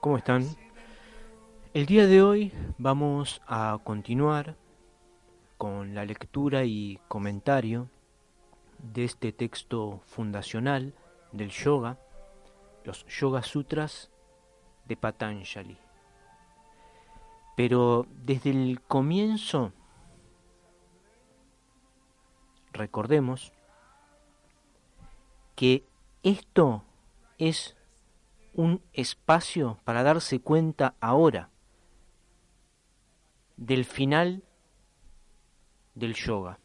¿cómo 0.00 0.16
están? 0.16 0.46
El 1.74 1.86
día 1.86 2.06
de 2.06 2.22
hoy 2.22 2.52
vamos 2.78 3.42
a 3.46 3.78
continuar 3.82 4.56
con 5.56 5.94
la 5.94 6.04
lectura 6.04 6.64
y 6.64 7.00
comentario 7.08 7.88
de 8.78 9.04
este 9.04 9.32
texto 9.32 10.00
fundacional 10.06 10.94
del 11.32 11.50
yoga, 11.50 11.98
los 12.84 13.04
Yoga 13.06 13.42
Sutras 13.42 14.10
de 14.86 14.96
Patanjali. 14.96 15.78
Pero 17.56 18.06
desde 18.24 18.50
el 18.50 18.80
comienzo, 18.82 19.72
recordemos 22.72 23.52
que 25.56 25.84
esto 26.22 26.84
es 27.38 27.77
un 28.58 28.82
espacio 28.92 29.78
para 29.84 30.02
darse 30.02 30.40
cuenta 30.40 30.96
ahora 30.98 31.48
del 33.56 33.84
final 33.84 34.42
del 35.94 36.14
yoga, 36.14 36.58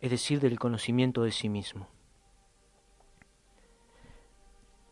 es 0.00 0.10
decir, 0.10 0.40
del 0.40 0.58
conocimiento 0.58 1.24
de 1.24 1.30
sí 1.30 1.50
mismo. 1.50 1.88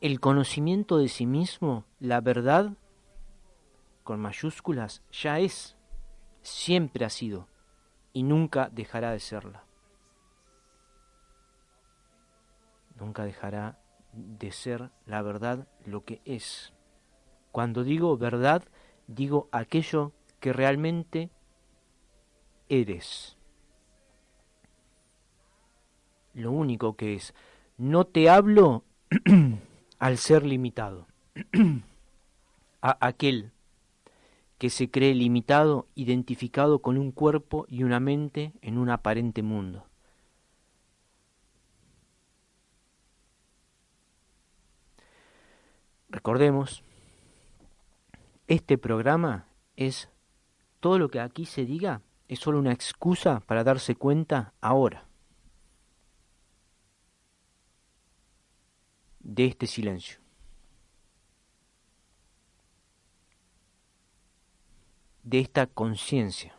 El 0.03 0.21
conocimiento 0.21 0.99
de 0.99 1.09
sí 1.09 1.25
mismo, 1.25 1.87
la 1.99 2.21
verdad, 2.21 2.75
con 4.05 4.21
mayúsculas, 4.21 5.03
ya 5.11 5.39
es, 5.39 5.79
siempre 6.43 7.07
ha 7.07 7.11
sido 7.11 7.49
y 8.13 8.23
nunca 8.23 8.69
dejará 8.69 9.13
de 9.13 9.21
serla. 9.21 9.65
nunca 13.01 13.25
dejará 13.25 13.80
de 14.13 14.53
ser 14.53 14.91
la 15.07 15.23
verdad 15.23 15.67
lo 15.85 16.05
que 16.05 16.21
es. 16.25 16.73
Cuando 17.53 17.85
digo 17.85 18.17
verdad, 18.17 18.63
digo 19.07 19.49
aquello 19.53 20.13
que 20.41 20.53
realmente 20.53 21.31
eres. 22.69 23.37
Lo 26.35 26.53
único 26.53 26.97
que 26.97 27.15
es. 27.15 27.35
No 27.77 28.05
te 28.05 28.31
hablo 28.31 28.85
al 29.99 30.19
ser 30.19 30.45
limitado, 30.45 31.07
a 32.83 33.07
aquel 33.07 33.53
que 34.59 34.69
se 34.69 34.91
cree 34.91 35.15
limitado, 35.15 35.87
identificado 35.95 36.81
con 36.81 36.99
un 36.99 37.13
cuerpo 37.13 37.65
y 37.69 37.83
una 37.83 37.99
mente 37.99 38.53
en 38.61 38.77
un 38.77 38.91
aparente 38.91 39.43
mundo. 39.43 39.90
Recordemos, 46.11 46.83
este 48.47 48.79
programa 48.79 49.47
es 49.77 50.11
todo 50.81 50.99
lo 50.99 51.09
que 51.09 51.21
aquí 51.21 51.47
se 51.47 51.65
diga 51.65 52.03
es 52.29 52.39
solo 52.39 52.59
una 52.59 52.73
excusa 52.73 53.41
para 53.41 53.65
darse 53.65 53.95
cuenta 53.95 54.55
ahora 54.61 55.07
de 59.21 59.47
este 59.47 59.67
silencio. 59.67 60.21
de 65.23 65.39
esta 65.39 65.67
conciencia, 65.67 66.57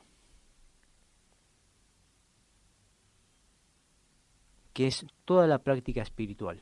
que 4.72 4.88
es 4.88 5.06
toda 5.26 5.46
la 5.46 5.60
práctica 5.60 6.02
espiritual. 6.02 6.62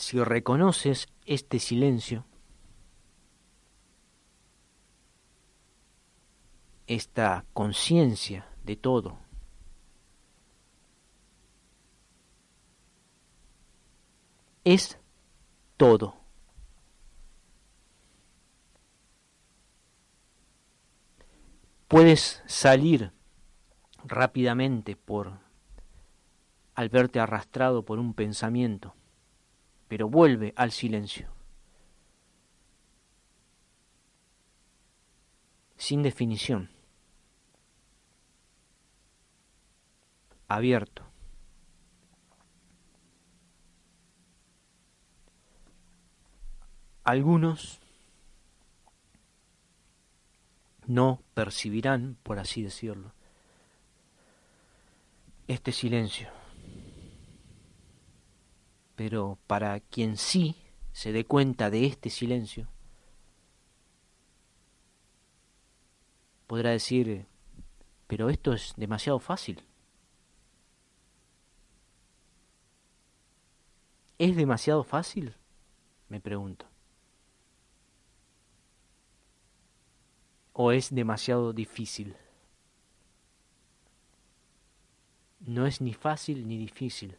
Si 0.00 0.18
reconoces 0.18 1.08
este 1.26 1.58
silencio, 1.58 2.24
esta 6.86 7.44
conciencia 7.52 8.48
de 8.64 8.76
todo, 8.76 9.18
es 14.64 14.98
todo. 15.76 16.14
Puedes 21.88 22.42
salir 22.46 23.12
rápidamente 24.02 24.96
por 24.96 25.40
al 26.74 26.88
verte 26.88 27.20
arrastrado 27.20 27.84
por 27.84 27.98
un 27.98 28.14
pensamiento 28.14 28.94
pero 29.90 30.08
vuelve 30.08 30.54
al 30.54 30.70
silencio. 30.70 31.28
Sin 35.76 36.04
definición. 36.04 36.70
Abierto. 40.46 41.04
Algunos 47.02 47.80
no 50.86 51.20
percibirán, 51.34 52.16
por 52.22 52.38
así 52.38 52.62
decirlo, 52.62 53.12
este 55.48 55.72
silencio 55.72 56.39
pero 59.00 59.38
para 59.46 59.80
quien 59.80 60.18
sí 60.18 60.56
se 60.92 61.10
dé 61.10 61.24
cuenta 61.24 61.70
de 61.70 61.86
este 61.86 62.10
silencio, 62.10 62.68
podrá 66.46 66.68
decir, 66.72 67.26
pero 68.06 68.28
esto 68.28 68.52
es 68.52 68.74
demasiado 68.76 69.18
fácil. 69.18 69.64
¿Es 74.18 74.36
demasiado 74.36 74.84
fácil? 74.84 75.34
Me 76.10 76.20
pregunto. 76.20 76.66
¿O 80.52 80.72
es 80.72 80.94
demasiado 80.94 81.54
difícil? 81.54 82.16
No 85.38 85.64
es 85.66 85.80
ni 85.80 85.94
fácil 85.94 86.46
ni 86.46 86.58
difícil 86.58 87.16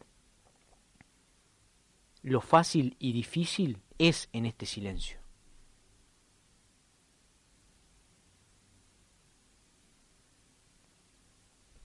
lo 2.22 2.40
fácil 2.40 2.96
y 2.98 3.12
difícil 3.12 3.82
es 3.98 4.28
en 4.32 4.46
este 4.46 4.66
silencio. 4.66 5.18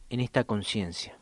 En 0.10 0.20
esta 0.20 0.44
conciencia. 0.46 1.20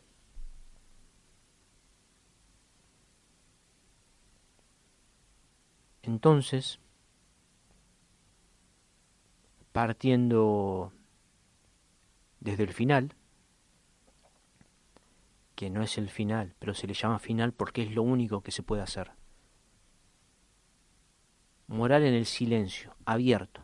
Entonces, 6.02 6.78
desde 12.38 12.62
el 12.62 12.72
final, 12.72 13.14
que 15.56 15.70
no 15.70 15.82
es 15.82 15.98
el 15.98 16.10
final, 16.10 16.54
pero 16.58 16.74
se 16.74 16.86
le 16.86 16.94
llama 16.94 17.18
final 17.18 17.52
porque 17.52 17.82
es 17.82 17.90
lo 17.90 18.02
único 18.02 18.42
que 18.42 18.52
se 18.52 18.62
puede 18.62 18.82
hacer. 18.82 19.10
Morar 21.66 22.02
en 22.02 22.14
el 22.14 22.26
silencio, 22.26 22.94
abierto. 23.06 23.62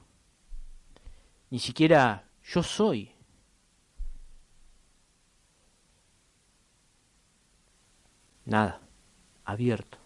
Ni 1.50 1.58
siquiera 1.58 2.28
yo 2.42 2.62
soy. 2.62 3.12
Nada, 8.46 8.80
abierto. 9.44 9.98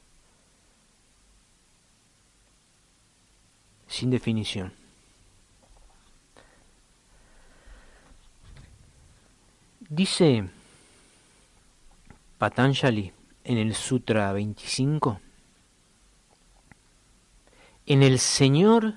Sin 3.87 4.11
definición. 4.11 4.75
Dice 9.89 10.51
Patanjali 12.39 13.15
en 13.45 13.57
el 13.57 13.75
Sutra 13.75 14.31
25, 14.33 15.21
en 17.87 18.03
el 18.03 18.19
Señor, 18.19 18.95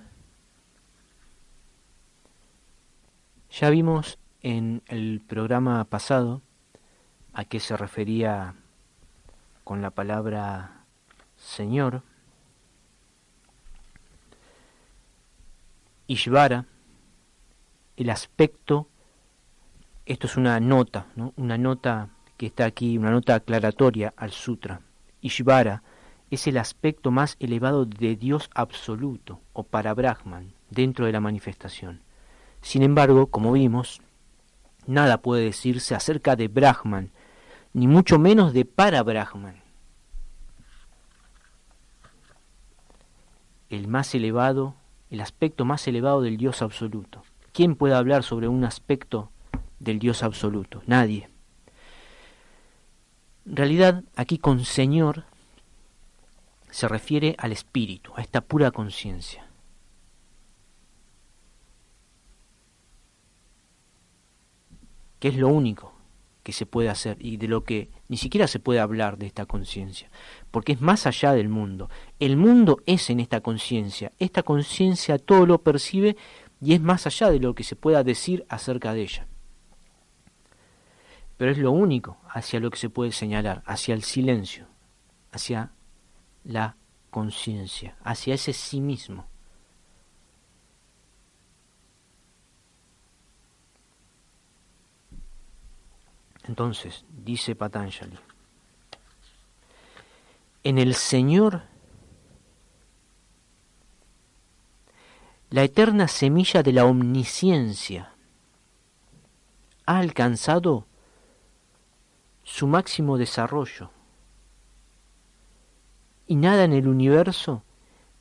ya 3.50 3.69
vimos 3.69 4.19
en 4.41 4.81
el 4.88 5.21
programa 5.25 5.86
pasado 5.86 6.41
a 7.31 7.45
qué 7.45 7.62
se 7.62 7.77
refería 7.77 8.56
con 9.63 9.81
la 9.81 9.91
palabra 9.91 10.83
Señor, 11.38 12.03
Ishvara, 16.07 16.65
el 17.95 18.09
aspecto, 18.09 18.89
esto 20.06 20.27
es 20.27 20.36
una 20.36 20.59
nota, 20.59 21.06
¿no? 21.15 21.33
una 21.38 21.57
nota 21.57 22.09
que 22.39 22.45
está 22.45 22.63
aquí, 22.63 22.97
una 22.97 23.12
nota 23.12 23.36
aclaratoria 23.36 24.13
al 24.15 24.31
sutra. 24.31 24.80
Ishvara 25.19 25.83
es 26.31 26.47
el 26.47 26.57
aspecto 26.57 27.12
más 27.12 27.36
elevado 27.41 27.86
de 27.86 28.15
Dios 28.15 28.50
absoluto 28.56 29.41
o 29.51 29.63
para 29.63 29.94
Brahman 29.94 30.53
dentro 30.69 31.06
de 31.06 31.12
la 31.12 31.19
manifestación. 31.19 32.00
Sin 32.62 32.81
embargo, 32.81 33.27
como 33.27 33.51
vimos, 33.51 34.01
nada 34.88 35.21
puede 35.21 35.44
decirse 35.44 35.95
acerca 35.95 36.38
de 36.38 36.47
Brahman, 36.47 37.12
ni 37.74 37.88
mucho 37.88 38.18
menos 38.18 38.53
de 38.53 38.63
para 38.63 39.03
Brahman. 39.03 39.62
El 43.69 43.89
más 43.89 44.15
elevado, 44.15 44.75
el 45.09 45.19
aspecto 45.19 45.65
más 45.65 45.86
elevado 45.89 46.21
del 46.21 46.38
Dios 46.38 46.62
absoluto. 46.62 47.21
¿Quién 47.51 47.75
puede 47.75 47.95
hablar 47.95 48.24
sobre 48.24 48.47
un 48.47 48.63
aspecto 48.63 49.30
del 49.80 50.00
Dios 50.00 50.24
absoluto? 50.24 50.81
Nadie. 50.88 51.29
En 53.50 53.56
realidad, 53.56 54.04
aquí 54.16 54.38
con 54.38 54.63
Señor 54.63 55.24
se 56.69 56.88
refiere 56.88 57.36
al 57.40 57.51
espíritu, 57.51 58.13
a 58.16 58.22
esta 58.22 58.42
pura 58.42 58.72
conciencia. 58.72 59.46
que 65.19 65.28
es 65.28 65.36
lo 65.36 65.50
único 65.50 65.92
que 66.44 66.54
se 66.54 66.66
puede 66.66 66.88
hacer 66.88 67.18
y 67.19 67.36
de 67.36 67.50
lo 67.50 67.66
que 67.66 67.90
ni 68.07 68.16
siquiera 68.16 68.48
se 68.48 68.62
puede 68.62 68.80
hablar 68.80 69.18
de 69.18 69.25
esta 69.25 69.46
conciencia, 69.46 70.10
porque 70.50 70.72
es 70.72 70.80
más 70.80 71.06
allá 71.06 71.34
del 71.34 71.50
mundo. 71.50 71.90
El 72.19 72.38
mundo 72.38 72.78
es 72.86 73.10
en 73.10 73.19
esta 73.19 73.42
conciencia, 73.42 74.13
esta 74.18 74.44
conciencia 74.44 75.18
todo 75.18 75.46
lo 75.46 75.62
percibe 75.62 76.16
y 76.62 76.74
es 76.74 76.80
más 76.80 77.06
allá 77.06 77.31
de 77.31 77.42
lo 77.42 77.54
que 77.54 77.66
se 77.66 77.75
pueda 77.75 78.01
decir 78.06 78.46
acerca 78.48 78.94
de 78.94 79.01
ella 79.01 79.29
pero 81.39 81.53
es 81.53 81.57
lo 81.57 81.71
único 81.71 82.18
hacia 82.27 82.59
lo 82.59 82.69
que 82.69 82.77
se 82.77 82.89
puede 82.89 83.13
señalar, 83.13 83.63
hacia 83.65 83.94
el 83.94 84.03
silencio, 84.03 84.68
hacia 85.31 85.71
la 86.44 86.75
conciencia, 87.09 87.95
hacia 88.03 88.33
ese 88.33 88.51
sí 88.51 88.81
mismo. 88.81 89.25
Entonces, 96.44 97.06
dice 97.07 97.56
Patanjali, 97.56 98.19
en 100.65 100.77
el 100.77 100.94
Señor 100.94 101.63
la 105.51 105.63
eterna 105.63 106.09
semilla 106.09 106.63
de 106.63 106.74
la 106.74 106.83
omnisciencia 106.83 108.13
ha 109.86 110.00
alcanzado 110.00 110.88
su 112.51 112.66
máximo 112.66 113.19
desarrollo. 113.19 113.92
Y 116.25 116.36
nada 116.36 116.63
en 116.63 116.74
el 116.74 116.88
universo 116.88 117.63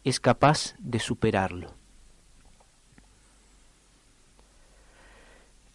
es 0.04 0.20
capaz 0.20 0.74
de 0.78 1.00
superarlo. 1.00 1.74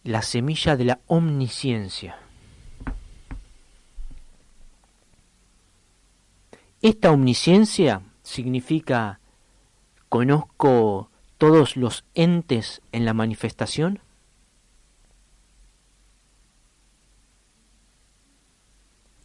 La 0.04 0.22
semilla 0.22 0.78
de 0.78 0.86
la 0.86 1.00
omnisciencia. 1.08 2.20
Esta 6.82 7.12
omnisciencia 7.12 8.04
significa 8.22 9.20
conozco 10.10 11.10
todos 11.40 11.76
los 11.76 12.06
entes 12.14 12.82
en 12.92 13.06
la 13.06 13.14
manifestación. 13.14 14.00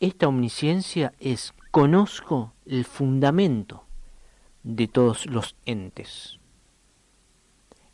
Esta 0.01 0.29
omnisciencia 0.29 1.13
es 1.19 1.55
conozco 1.73 2.53
el 2.67 2.85
fundamento 2.85 3.85
de 4.63 4.87
todos 4.87 5.27
los 5.27 5.57
entes, 5.67 6.39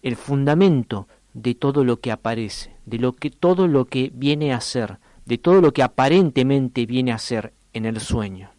el 0.03 0.17
fundamento 0.17 1.09
de 1.33 1.55
todo 1.55 1.83
lo 1.83 2.01
que 2.01 2.13
aparece, 2.13 2.77
de 2.85 2.99
lo 2.99 3.15
que 3.15 3.31
todo 3.31 3.69
lo 3.69 3.87
que 3.87 4.11
viene 4.13 4.53
a 4.53 4.61
ser, 4.61 4.99
de 5.25 5.39
todo 5.39 5.63
lo 5.63 5.73
que 5.73 5.83
aparentemente 5.83 6.85
viene 6.85 7.11
a 7.11 7.19
ser 7.19 7.55
en 7.73 7.87
el 7.87 7.99
sueño. 8.01 8.51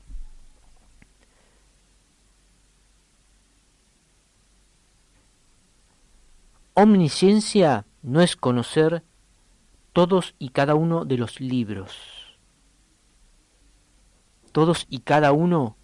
Omnisciencia 6.73 7.85
no 8.01 8.21
es 8.21 8.35
conocer 8.35 9.03
todos 9.93 10.33
y 10.39 10.49
cada 10.49 10.73
uno 10.73 11.05
de 11.05 11.17
los 11.17 11.39
libros 11.39 12.24
todos 14.55 14.87
y 14.89 14.99
cada 14.99 15.33
uno 15.33 15.75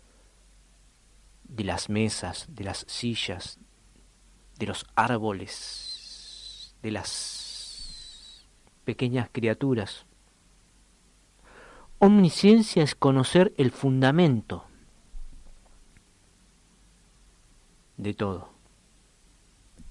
de 1.43 1.65
las 1.65 1.89
mesas, 1.89 2.45
de 2.47 2.63
las 2.63 2.85
sillas, 2.87 3.59
de 4.57 4.65
los 4.65 4.85
árboles, 4.95 6.73
de 6.81 6.91
las 6.91 8.47
pequeñas 8.85 9.27
criaturas. 9.29 10.05
Omnisciencia 11.99 12.81
es 12.81 12.95
conocer 12.95 13.53
el 13.57 13.71
fundamento 13.71 14.63
de 17.97 18.13
todo. 18.13 18.53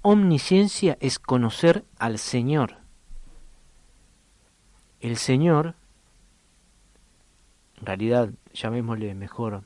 Omnisciencia 0.00 0.96
es 1.02 1.18
conocer 1.18 1.84
al 1.99 2.18
Señor. 2.18 2.78
El 5.00 5.18
Señor, 5.18 5.75
en 7.80 7.87
realidad, 7.87 8.30
llamémosle 8.52 9.14
mejor, 9.14 9.62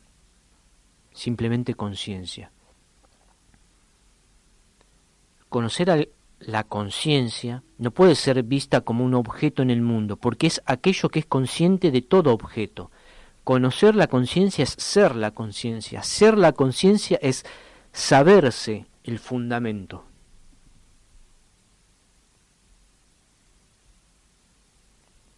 simplemente 1.12 1.75
conciencia. 1.75 2.52
Conocer 5.49 6.11
la 6.38 6.64
conciencia 6.64 7.62
no 7.78 7.90
puede 7.90 8.14
ser 8.14 8.42
vista 8.44 8.83
como 8.83 9.04
un 9.04 9.14
objeto 9.14 9.62
en 9.62 9.71
el 9.71 9.83
mundo, 9.83 10.16
porque 10.16 10.47
es 10.47 10.62
aquello 10.64 11.09
que 11.09 11.21
es 11.21 11.26
consciente 11.26 11.90
de 11.90 12.02
todo 12.02 12.33
objeto. 12.33 12.90
Conocer 13.42 13.97
la 13.97 14.06
conciencia 14.06 14.62
es 14.62 14.71
ser 14.71 15.16
la 15.16 15.33
conciencia. 15.33 16.02
Ser 16.02 16.38
la 16.38 16.52
conciencia 16.52 17.18
es 17.21 17.44
saberse 17.92 18.87
el 19.02 19.18
fundamento. 19.18 20.04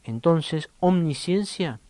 Entonces, 0.05 0.71
omnisciencia 0.79 1.81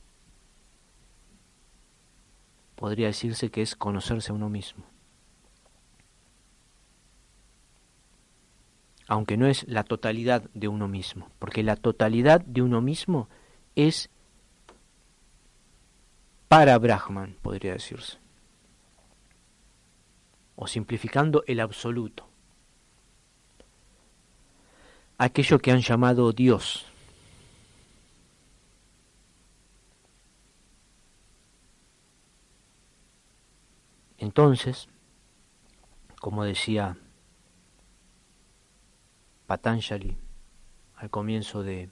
podría 2.76 3.09
decirse 3.09 3.50
que 3.50 3.62
es 3.62 3.75
conocerse 3.75 4.30
a 4.30 4.35
uno 4.35 4.49
mismo. 4.49 4.85
Aunque 9.09 9.37
no 9.37 9.47
es 9.47 9.66
la 9.68 9.85
totalidad 9.85 10.45
de 10.54 10.68
uno 10.68 10.88
mismo, 10.88 11.30
porque 11.38 11.62
la 11.62 11.76
totalidad 11.76 12.40
de 12.40 12.62
uno 12.62 12.80
mismo 12.80 13.28
es 13.75 14.11
para 16.49 16.78
Brahman, 16.78 17.37
podría 17.42 17.73
decirse. 17.73 18.18
O 20.54 20.66
simplificando 20.66 21.45
el 21.47 21.61
absoluto. 21.61 22.28
Aquello 25.18 25.59
que 25.59 25.71
han 25.71 25.80
llamado 25.80 26.33
Dios. 26.33 26.87
Entonces, 34.26 34.88
como 36.21 36.42
decía 36.42 36.99
Patanjali 39.47 40.16
al 40.97 41.11
comienzo 41.11 41.62
de 41.62 41.90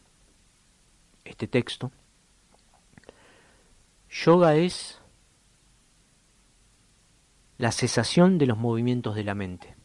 este 1.24 1.46
texto, 1.46 1.92
yoga 4.10 4.56
es 4.56 5.00
la 7.56 7.70
cesación 7.70 8.38
de 8.38 8.46
los 8.46 8.58
movimientos 8.58 9.14
de 9.14 9.22
la 9.22 9.36
mente. 9.36 9.76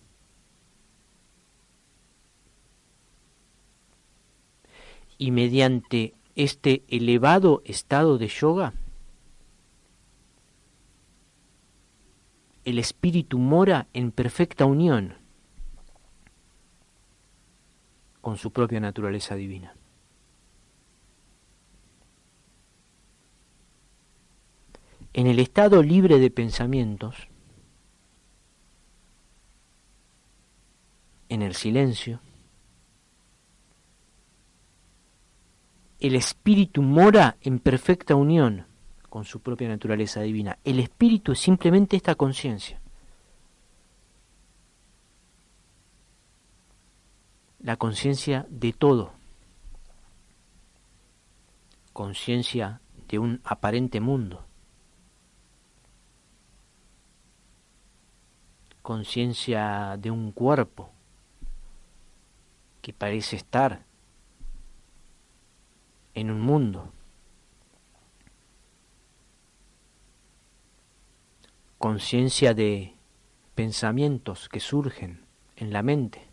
Y 5.20 5.30
mediante 5.30 6.16
este 6.36 6.84
elevado 6.88 7.62
estado 7.64 8.18
de 8.18 8.28
yoga, 8.28 8.74
el 12.70 12.78
espíritu 12.78 13.40
mora 13.40 13.88
en 13.94 14.12
perfecta 14.12 14.66
unión 14.66 15.16
con 18.22 18.38
su 18.38 18.52
propia 18.52 18.80
naturaleza 18.80 19.34
divina. 19.34 19.76
En 25.14 25.26
el 25.26 25.40
estado 25.40 25.82
libre 25.82 26.20
de 26.20 26.30
pensamientos, 26.30 27.16
en 31.28 31.42
el 31.42 31.56
silencio, 31.56 32.22
el 36.00 36.14
espíritu 36.14 36.84
mora 36.84 37.38
en 37.42 37.58
perfecta 37.58 38.14
unión 38.14 38.69
con 39.10 39.26
su 39.26 39.42
propia 39.42 39.68
naturaleza 39.68 40.22
divina. 40.22 40.58
El 40.64 40.80
espíritu 40.80 41.32
es 41.32 41.40
simplemente 41.40 41.98
esta 41.98 42.16
conciencia. 42.16 42.80
La 47.60 47.76
conciencia 47.76 48.46
de 48.50 48.72
todo. 48.72 49.12
Conciencia 51.92 52.80
de 53.08 53.20
un 53.20 53.42
aparente 53.44 54.00
mundo. 54.00 54.46
Conciencia 58.82 59.98
de 60.00 60.10
un 60.10 60.32
cuerpo 60.32 60.90
que 62.82 62.94
parece 62.94 63.36
estar 63.36 63.84
en 66.14 66.32
un 66.32 66.42
mundo. 66.42 66.92
Conciencia 71.80 72.54
de 72.54 72.94
pensamientos 73.56 74.50
que 74.50 74.60
surgen 74.60 75.26
en 75.56 75.72
la 75.72 75.82
mente. 75.82 76.28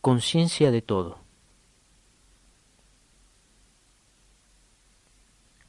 Conciencia 0.00 0.70
de 0.70 0.80
todo. 0.80 1.18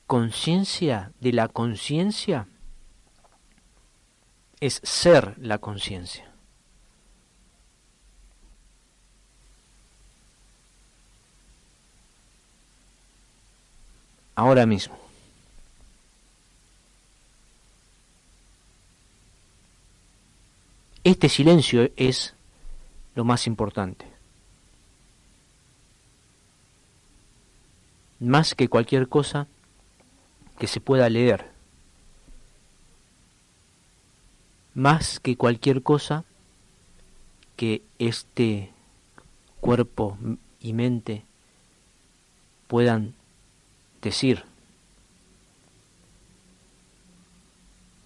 Conciencia 0.07 1.11
de 1.19 1.33
la 1.33 1.49
conciencia 1.49 2.47
es 4.61 4.79
ser 4.85 5.37
la 5.37 5.57
conciencia. 5.57 6.30
Ahora 14.41 14.65
mismo. 14.65 14.97
Este 21.03 21.29
silencio 21.29 21.91
es 21.95 22.33
lo 23.13 23.23
más 23.23 23.45
importante. 23.45 24.07
Más 28.19 28.55
que 28.55 28.67
cualquier 28.67 29.07
cosa 29.07 29.45
que 30.57 30.65
se 30.65 30.81
pueda 30.81 31.07
leer 31.07 31.51
más 34.73 35.19
que 35.19 35.37
cualquier 35.37 35.83
cosa 35.83 36.23
que 37.57 37.83
este 37.99 38.71
cuerpo 39.59 40.17
y 40.59 40.73
mente 40.73 41.25
puedan 42.67 43.13
decir. 44.01 44.43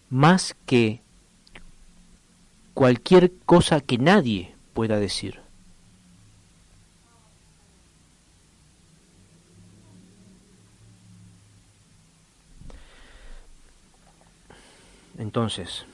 Más 0.09 0.55
que 0.65 1.01
cualquier 2.73 3.31
cosa 3.45 3.81
que 3.81 3.97
nadie 3.97 4.53
pueda 4.73 4.99
decir. 4.99 5.39
Entonces, 15.17 15.85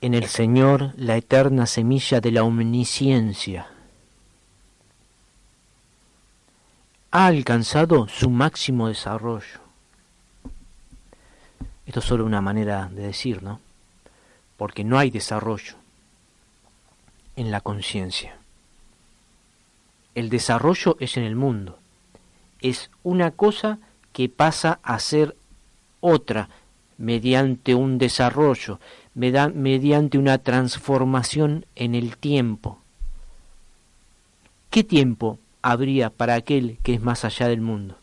en 0.00 0.14
el 0.14 0.26
Señor 0.26 0.92
la 0.96 1.16
eterna 1.16 1.66
semilla 1.66 2.20
de 2.20 2.32
la 2.32 2.42
omnisciencia. 2.44 3.68
Ha 7.14 7.26
alcanzado 7.26 8.08
su 8.08 8.30
máximo 8.30 8.88
desarrollo. 8.88 9.60
Esto 11.84 12.00
es 12.00 12.06
solo 12.06 12.24
una 12.24 12.40
manera 12.40 12.88
de 12.90 13.02
decir, 13.02 13.42
¿no? 13.42 13.60
Porque 14.56 14.82
no 14.82 14.98
hay 14.98 15.10
desarrollo 15.10 15.74
en 17.36 17.50
la 17.50 17.60
conciencia. 17.60 18.38
El 20.14 20.30
desarrollo 20.30 20.96
es 21.00 21.18
en 21.18 21.24
el 21.24 21.36
mundo. 21.36 21.78
Es 22.62 22.90
una 23.02 23.30
cosa 23.30 23.78
que 24.14 24.30
pasa 24.30 24.80
a 24.82 24.98
ser 24.98 25.36
otra 26.00 26.48
mediante 26.96 27.74
un 27.74 27.98
desarrollo 27.98 28.80
mediante 29.14 30.16
una 30.16 30.38
transformación 30.38 31.66
en 31.74 31.94
el 31.94 32.16
tiempo. 32.16 32.78
¿Qué 34.70 34.82
tiempo 34.82 35.38
habría 35.62 36.10
para 36.10 36.34
aquel 36.34 36.78
que 36.82 36.94
es 36.94 37.02
más 37.02 37.24
allá 37.24 37.48
del 37.48 37.60
mundo? 37.60 37.96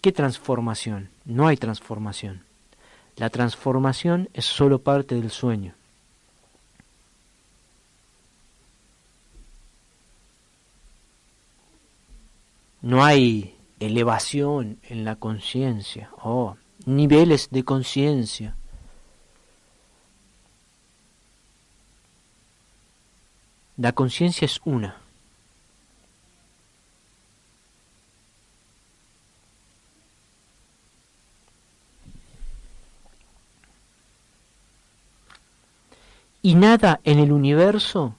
¿Qué 0.00 0.12
transformación? 0.12 1.10
No 1.24 1.46
hay 1.46 1.56
transformación. 1.56 2.42
La 3.16 3.30
transformación 3.30 4.28
es 4.34 4.44
solo 4.44 4.80
parte 4.80 5.14
del 5.14 5.30
sueño. 5.30 5.74
No 12.80 13.04
hay 13.04 13.54
elevación 13.78 14.78
en 14.88 15.04
la 15.04 15.14
conciencia, 15.14 16.10
oh, 16.20 16.56
niveles 16.84 17.48
de 17.50 17.62
conciencia. 17.62 18.56
La 23.76 23.92
conciencia 23.92 24.46
es 24.46 24.60
una. 24.64 25.01
Y 36.42 36.56
nada 36.56 37.00
en 37.04 37.20
el 37.20 37.32
universo 37.32 38.16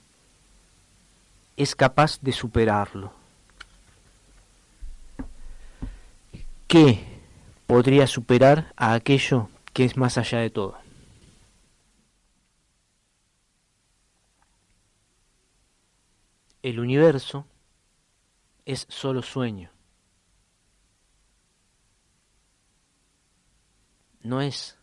es 1.58 1.76
capaz 1.76 2.20
de 2.22 2.32
superarlo. 2.32 3.14
¿Qué 6.68 7.04
podría 7.68 8.08
superar 8.08 8.74
a 8.76 8.94
aquello 8.94 9.50
que 9.74 9.84
es 9.84 9.98
más 9.98 10.18
allá 10.18 10.40
de 10.40 10.50
todo? 10.50 10.84
el 16.64 16.80
universo 16.80 17.46
es 18.66 18.88
solo 18.90 19.22
sueño. 19.22 19.70
No 24.22 24.42
es 24.42 24.78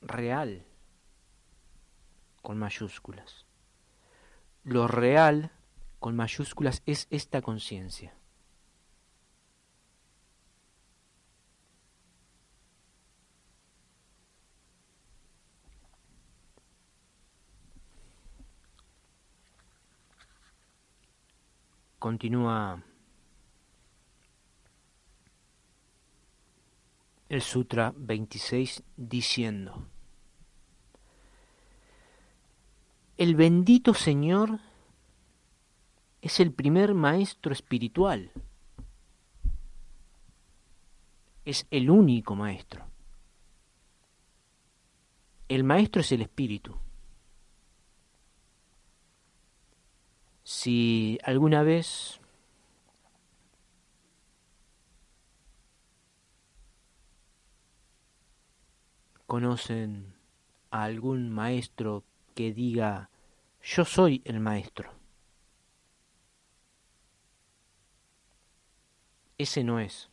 real 0.00 0.64
con 2.44 2.58
mayúsculas. 2.58 3.46
Lo 4.64 4.86
real 4.86 5.50
con 5.98 6.14
mayúsculas 6.14 6.82
es 6.84 7.06
esta 7.10 7.40
conciencia. 7.40 8.14
Continúa 21.98 22.82
el 27.30 27.40
Sutra 27.40 27.94
26 27.96 28.82
diciendo. 28.98 29.93
El 33.16 33.36
bendito 33.36 33.94
Señor 33.94 34.58
es 36.20 36.40
el 36.40 36.52
primer 36.52 36.94
maestro 36.94 37.52
espiritual, 37.52 38.32
es 41.44 41.64
el 41.70 41.90
único 41.90 42.34
maestro. 42.34 42.84
El 45.46 45.62
maestro 45.62 46.00
es 46.00 46.10
el 46.10 46.22
espíritu. 46.22 46.76
Si 50.42 51.18
alguna 51.22 51.62
vez 51.62 52.20
conocen 59.26 60.14
a 60.72 60.82
algún 60.82 61.30
maestro 61.30 62.02
que 62.34 62.52
diga 62.52 63.10
yo 63.62 63.84
soy 63.84 64.20
el 64.24 64.40
maestro. 64.40 64.92
Ese 69.38 69.64
no 69.64 69.80
es. 69.80 70.10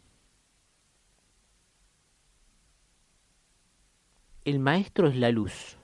El 4.46 4.60
maestro 4.60 5.08
es 5.08 5.16
la 5.16 5.30
luz. 5.32 5.78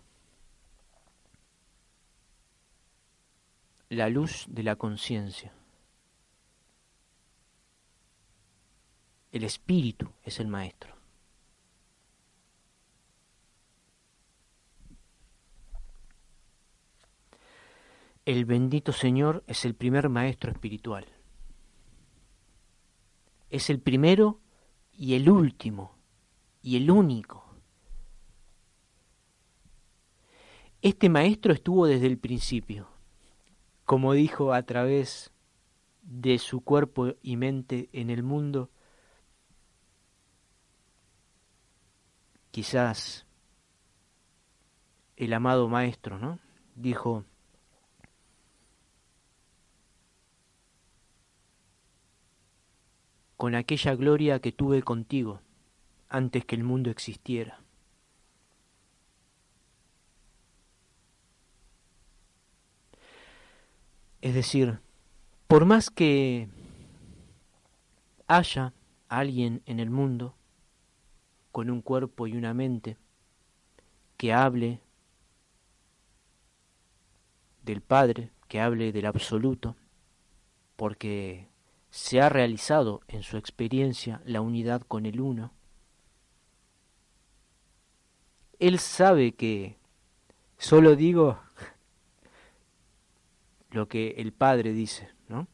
La 3.89 4.10
luz 4.10 4.46
de 4.48 4.63
la 4.63 4.75
conciencia. 4.75 5.53
El 9.32 9.44
espíritu 9.44 10.12
es 10.24 10.39
el 10.39 10.48
maestro. 10.48 10.97
El 18.27 18.43
bendito 18.43 18.91
Señor 18.91 19.46
es 19.48 19.63
el 19.63 19.74
primer 19.74 20.10
maestro 20.10 20.51
espiritual. 20.51 21.05
Es 23.50 23.69
el 23.69 23.79
primero 23.79 24.41
y 24.91 25.13
el 25.13 25.29
último 25.29 25.96
y 26.62 26.75
el 26.75 26.91
único. 26.91 27.46
Este 30.81 31.07
maestro 31.07 31.53
estuvo 31.53 31.88
desde 31.88 32.07
el 32.07 32.17
principio, 32.17 32.89
como 33.86 34.12
dijo 34.12 34.51
a 34.51 34.62
través 34.63 35.31
de 36.01 36.38
su 36.38 36.60
cuerpo 36.60 37.13
y 37.22 37.38
mente 37.38 37.88
en 37.93 38.10
el 38.10 38.24
mundo, 38.24 38.69
quizás 42.51 43.25
el 45.15 45.31
amado 45.31 45.69
maestro, 45.69 46.19
¿no? 46.19 46.39
Dijo, 46.75 47.24
con 53.38 53.53
aquella 53.56 53.96
gloria 53.96 54.39
que 54.39 54.51
tuve 54.51 54.82
contigo 54.82 55.41
antes 56.10 56.44
que 56.44 56.56
el 56.56 56.63
mundo 56.63 56.89
existiera. 56.89 57.60
Es 64.22 64.34
decir, 64.34 64.79
por 65.47 65.65
más 65.65 65.89
que 65.89 66.50
haya 68.26 68.73
alguien 69.08 69.62
en 69.65 69.80
el 69.80 69.89
mundo 69.89 70.36
con 71.52 71.69
un 71.69 71.82
cuerpo 71.82 72.28
y 72.28 72.36
una 72.36 72.54
mente 72.54 72.97
que 74.17 74.34
hable 74.34 74.82
del 77.63 77.82
Padre, 77.82 78.32
que 78.47 78.60
hable 78.60 78.91
del 78.91 79.06
absoluto, 79.06 79.76
porque 80.76 81.47
se 81.89 82.21
ha 82.21 82.30
realizado 82.30 83.02
en 83.08 83.23
su 83.23 83.38
experiencia 83.38 84.21
la 84.26 84.41
unidad 84.41 84.82
con 84.82 85.06
el 85.06 85.21
uno, 85.21 85.54
él 88.60 88.80
sabe 88.80 89.36
que 89.36 89.78
solo 90.58 90.95
digo 90.95 91.39
lo 93.71 93.88
que 93.88 94.15
el 94.17 94.34
Padre 94.34 94.73
dice, 94.73 95.10
¿no? 95.28 95.47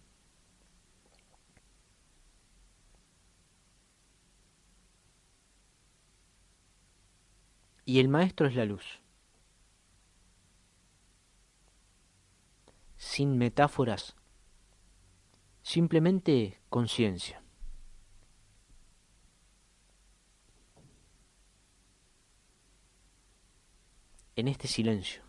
Y 7.86 8.00
el 8.00 8.08
Maestro 8.08 8.48
es 8.48 8.56
la 8.56 8.66
luz. 8.66 9.02
Sin 12.98 13.38
metáforas, 13.38 14.16
simplemente 15.64 16.62
conciencia. 16.70 17.42
En 24.36 24.48
este 24.48 24.68
silencio. 24.68 25.24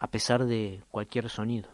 a 0.00 0.10
pesar 0.10 0.46
de 0.46 0.82
cualquier 0.90 1.28
sonido. 1.28 1.68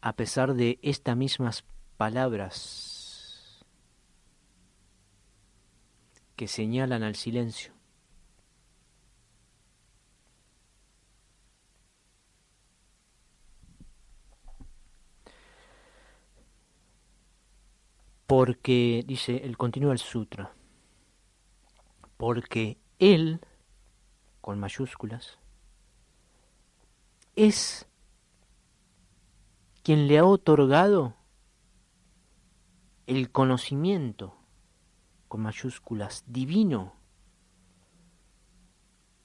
A 0.00 0.14
pesar 0.14 0.54
de 0.54 0.80
estas 0.82 1.16
mismas 1.16 1.64
palabras 1.98 3.64
que 6.34 6.48
señalan 6.48 7.02
al 7.02 7.14
silencio. 7.14 7.74
Porque, 18.34 19.04
dice, 19.06 19.44
el 19.44 19.58
continúa 19.58 19.92
el 19.92 19.98
sutra, 19.98 20.54
porque 22.16 22.78
él 22.98 23.42
con 24.40 24.58
mayúsculas, 24.58 25.38
es 27.36 27.86
quien 29.82 30.08
le 30.08 30.16
ha 30.16 30.24
otorgado 30.24 31.14
el 33.06 33.30
conocimiento, 33.30 34.34
con 35.28 35.42
mayúsculas, 35.42 36.24
divino, 36.26 36.94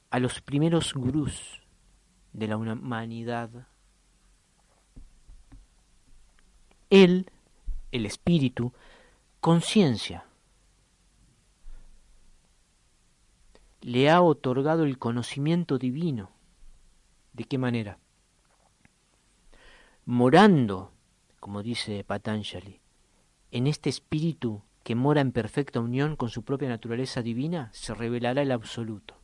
a 0.10 0.20
los 0.20 0.42
primeros 0.42 0.94
gurús 0.94 1.62
de 2.34 2.48
la 2.50 2.58
humanidad. 2.58 3.70
Él, 6.90 7.32
el 7.94 8.06
espíritu, 8.06 8.74
conciencia, 9.48 10.26
le 13.80 14.10
ha 14.10 14.22
otorgado 14.22 14.84
el 14.84 14.98
conocimiento 14.98 15.78
divino. 15.78 16.32
¿De 17.32 17.46
qué 17.46 17.58
manera? 17.58 17.98
Morando, 20.04 20.92
como 21.40 21.64
dice 21.64 22.04
Patanjali, 22.04 22.82
en 23.52 23.68
este 23.68 23.90
espíritu 23.90 24.64
que 24.84 24.96
mora 24.96 25.22
en 25.22 25.32
perfecta 25.32 25.80
unión 25.80 26.18
con 26.18 26.28
su 26.28 26.44
propia 26.44 26.68
naturaleza 26.68 27.22
divina, 27.22 27.70
se 27.72 27.94
revelará 27.94 28.42
el 28.42 28.52
absoluto. 28.52 29.17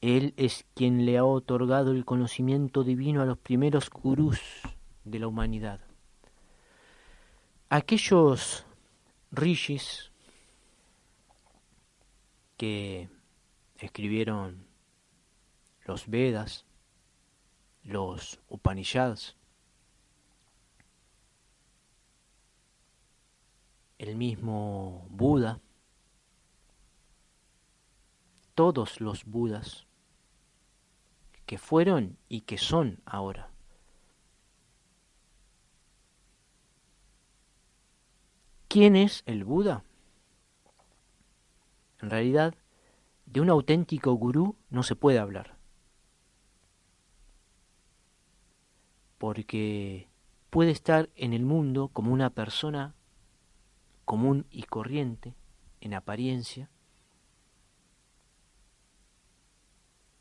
Él 0.00 0.32
es 0.38 0.64
quien 0.74 1.04
le 1.04 1.18
ha 1.18 1.24
otorgado 1.24 1.92
el 1.92 2.06
conocimiento 2.06 2.84
divino 2.84 3.20
a 3.20 3.26
los 3.26 3.36
primeros 3.36 3.90
gurús 3.90 4.40
de 5.04 5.18
la 5.18 5.28
humanidad. 5.28 5.80
Aquellos 7.68 8.64
rishis 9.30 10.10
que 12.56 13.10
escribieron 13.78 14.66
los 15.84 16.08
Vedas, 16.08 16.64
los 17.84 18.40
Upanishads, 18.48 19.36
el 23.98 24.16
mismo 24.16 25.06
Buda, 25.10 25.60
todos 28.54 29.00
los 29.02 29.24
Budas 29.26 29.86
que 31.50 31.58
fueron 31.58 32.16
y 32.28 32.42
que 32.42 32.58
son 32.58 33.00
ahora. 33.04 33.50
¿Quién 38.68 38.94
es 38.94 39.24
el 39.26 39.42
Buda? 39.42 39.82
En 42.00 42.08
realidad, 42.08 42.54
de 43.26 43.40
un 43.40 43.50
auténtico 43.50 44.12
gurú 44.12 44.54
no 44.68 44.84
se 44.84 44.94
puede 44.94 45.18
hablar. 45.18 45.56
Porque 49.18 50.08
puede 50.50 50.70
estar 50.70 51.10
en 51.16 51.32
el 51.32 51.44
mundo 51.44 51.88
como 51.88 52.12
una 52.12 52.30
persona 52.30 52.94
común 54.04 54.46
y 54.52 54.62
corriente, 54.62 55.34
en 55.80 55.94
apariencia. 55.94 56.70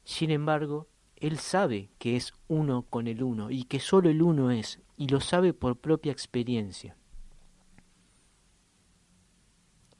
Sin 0.05 0.31
embargo, 0.31 0.87
él 1.19 1.37
sabe 1.37 1.89
que 1.99 2.15
es 2.15 2.33
uno 2.47 2.83
con 2.83 3.07
el 3.07 3.23
uno 3.23 3.51
y 3.51 3.65
que 3.65 3.79
solo 3.79 4.09
el 4.09 4.21
uno 4.21 4.51
es, 4.51 4.79
y 4.95 5.07
lo 5.07 5.19
sabe 5.19 5.53
por 5.53 5.77
propia 5.77 6.11
experiencia. 6.11 6.95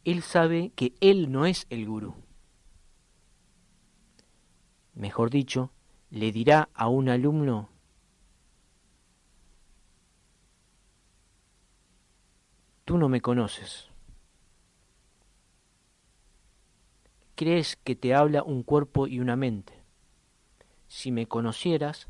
Él 0.06 0.22
sabe 0.22 0.72
que 0.76 0.94
él 1.02 1.32
no 1.32 1.46
es 1.46 1.68
el 1.70 1.86
gurú. 1.86 2.16
Mejor 4.94 5.30
dicho, 5.30 5.72
le 6.10 6.32
dirá 6.32 6.70
a 6.74 6.88
un 6.88 7.10
alumno, 7.10 7.70
tú 12.86 12.98
no 12.98 13.10
me 13.10 13.22
conoces. 13.22 13.90
Crees 17.36 17.76
que 17.78 17.96
te 17.96 18.14
habla 18.14 18.44
un 18.44 18.64
cuerpo 18.64 19.08
y 19.08 19.20
una 19.20 19.36
mente 19.36 19.79
si 20.89 21.12
me 21.12 21.28
conocieras, 21.28 22.10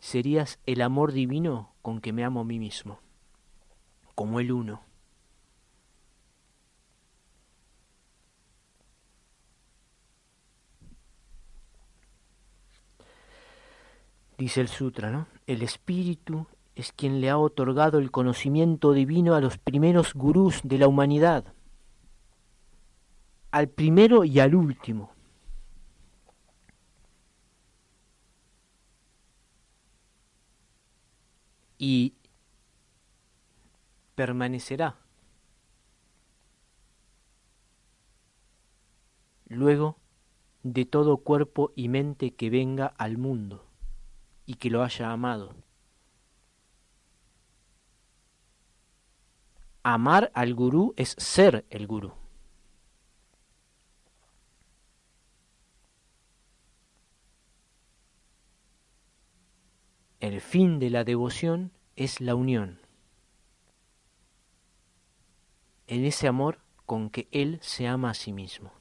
serías 0.00 0.58
el 0.66 0.80
amor 0.80 1.12
divino 1.12 1.74
con 1.82 2.00
que 2.00 2.12
me 2.12 2.24
amo 2.24 2.40
a 2.40 2.44
mí 2.44 2.58
mismo, 2.58 2.98
como 4.14 4.40
el 4.40 4.50
uno. 4.50 4.82
Dice 14.38 14.62
el 14.62 14.68
sutra, 14.68 15.10
¿no? 15.10 15.28
El 15.46 15.62
espíritu 15.62 16.46
es 16.74 16.92
quien 16.92 17.20
le 17.20 17.28
ha 17.28 17.36
otorgado 17.36 17.98
el 17.98 18.10
conocimiento 18.10 18.94
divino 18.94 19.34
a 19.34 19.40
los 19.42 19.58
primeros 19.58 20.14
gurús 20.14 20.62
de 20.64 20.78
la 20.78 20.88
humanidad, 20.88 21.44
al 23.50 23.68
primero 23.68 24.24
y 24.24 24.40
al 24.40 24.54
último. 24.54 25.12
Y 31.84 32.14
permanecerá. 34.14 35.00
Luego 39.48 39.96
de 40.62 40.86
todo 40.86 41.16
cuerpo 41.16 41.72
y 41.74 41.88
mente 41.88 42.36
que 42.36 42.50
venga 42.50 42.86
al 42.86 43.18
mundo 43.18 43.66
y 44.46 44.54
que 44.54 44.70
lo 44.70 44.84
haya 44.84 45.10
amado. 45.10 45.56
Amar 49.82 50.30
al 50.34 50.54
gurú 50.54 50.94
es 50.96 51.16
ser 51.18 51.66
el 51.68 51.88
gurú. 51.88 52.21
El 60.22 60.40
fin 60.40 60.78
de 60.78 60.88
la 60.88 61.02
devoción 61.02 61.72
es 61.96 62.20
la 62.20 62.36
unión. 62.36 62.78
En 65.88 66.04
ese 66.04 66.28
amor 66.28 66.60
con 66.86 67.10
que 67.10 67.26
Él 67.32 67.58
se 67.60 67.88
ama 67.88 68.10
a 68.10 68.14
sí 68.14 68.32
mismo. 68.32 68.72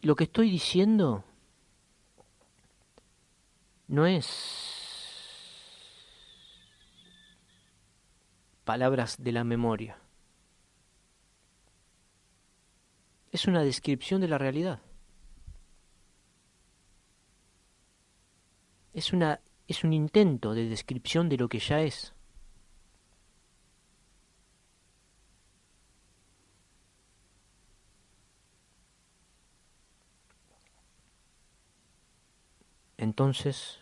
Lo 0.00 0.16
que 0.16 0.24
estoy 0.24 0.50
diciendo 0.50 1.22
no 3.86 4.04
es 4.04 4.26
palabras 8.64 9.22
de 9.22 9.30
la 9.30 9.44
memoria. 9.44 10.03
Es 13.34 13.48
una 13.48 13.64
descripción 13.64 14.20
de 14.20 14.28
la 14.28 14.38
realidad. 14.38 14.80
Es, 18.92 19.12
una, 19.12 19.40
es 19.66 19.82
un 19.82 19.92
intento 19.92 20.54
de 20.54 20.68
descripción 20.68 21.28
de 21.28 21.36
lo 21.36 21.48
que 21.48 21.58
ya 21.58 21.80
es. 21.80 22.14
Entonces, 32.98 33.80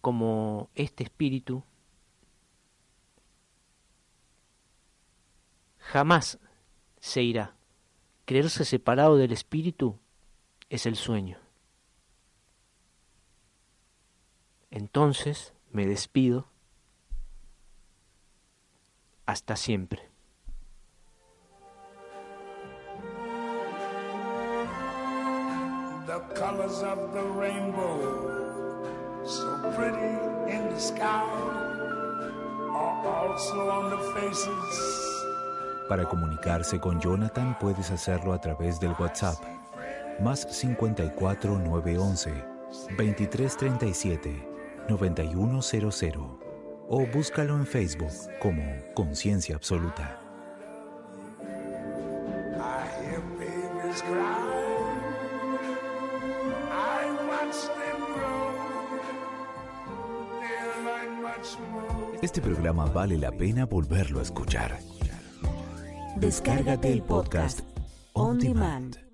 como 0.00 0.70
este 0.76 1.02
espíritu 1.02 1.64
jamás 5.92 6.38
se 7.00 7.22
irá. 7.22 7.54
Creerse 8.24 8.64
separado 8.64 9.18
del 9.18 9.30
espíritu 9.30 9.98
es 10.70 10.86
el 10.86 10.96
sueño. 10.96 11.38
Entonces 14.70 15.52
me 15.70 15.86
despido 15.86 16.48
hasta 19.26 19.54
siempre. 19.56 20.08
The 26.06 26.20
colors 26.34 26.82
of 26.82 27.12
the 27.12 27.22
rainbow, 27.38 28.86
so 29.26 29.60
pretty 29.76 30.56
in 30.56 30.68
the 30.70 30.80
sky, 30.80 31.24
are 32.74 33.06
also 33.06 33.70
on 33.70 33.90
the 33.90 34.20
faces 34.20 35.11
Para 35.92 36.08
comunicarse 36.08 36.80
con 36.80 36.98
Jonathan 37.02 37.58
puedes 37.60 37.90
hacerlo 37.90 38.32
a 38.32 38.40
través 38.40 38.80
del 38.80 38.94
WhatsApp 38.98 39.36
más 40.22 40.48
54 40.50 41.58
911 41.58 42.30
2337 42.96 44.48
9100 44.88 46.14
o 46.88 47.06
búscalo 47.12 47.56
en 47.56 47.66
Facebook 47.66 48.08
como 48.40 48.62
Conciencia 48.94 49.54
Absoluta. 49.54 50.18
Este 62.22 62.40
programa 62.40 62.86
vale 62.86 63.18
la 63.18 63.30
pena 63.30 63.66
volverlo 63.66 64.20
a 64.20 64.22
escuchar. 64.22 64.78
Descárgate 66.22 66.92
el 66.92 67.02
podcast 67.02 67.62
On 68.12 68.38
Demand. 68.38 69.11